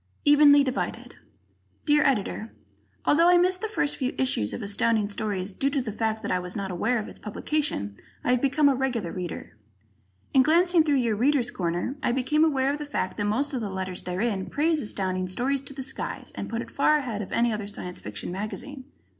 "Evenly 0.25 0.63
Divided" 0.63 1.13
Dear 1.85 2.01
Editor: 2.03 2.55
Although 3.05 3.29
I 3.29 3.37
missed 3.37 3.61
the 3.61 3.67
first 3.67 3.97
few 3.97 4.15
issues 4.17 4.51
of 4.51 4.63
Astounding 4.63 5.07
Stories 5.07 5.51
due 5.51 5.69
to 5.69 5.79
the 5.79 5.91
fact 5.91 6.23
that 6.23 6.31
I 6.31 6.39
was 6.39 6.55
not 6.55 6.71
aware 6.71 6.97
of 6.97 7.07
its 7.07 7.19
publication, 7.19 7.95
I 8.23 8.31
have 8.31 8.41
become 8.41 8.67
a 8.67 8.73
regular 8.73 9.11
reader. 9.11 9.57
In 10.33 10.41
glancing 10.41 10.81
through 10.83 10.95
your 10.95 11.15
"Readers' 11.15 11.51
Corner," 11.51 11.97
I 12.01 12.13
became 12.13 12.43
aware 12.43 12.71
of 12.73 12.79
the 12.79 12.85
fact 12.87 13.15
that 13.17 13.25
most 13.25 13.53
of 13.53 13.61
the 13.61 13.69
letters 13.69 14.01
therein 14.01 14.47
praise 14.47 14.81
Astounding 14.81 15.27
Stories 15.27 15.61
to 15.61 15.73
the 15.75 15.83
skies, 15.83 16.31
and 16.33 16.49
put 16.49 16.63
it 16.63 16.71
far 16.71 16.95
ahead 16.97 17.21
of 17.21 17.31
any 17.31 17.53
other 17.53 17.67
Science 17.67 17.99
Fiction 17.99 18.31
magazine. 18.31 18.85